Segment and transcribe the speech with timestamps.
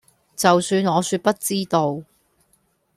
[0.35, 2.01] 就算我說不知道